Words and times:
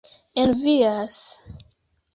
envias 0.43 1.21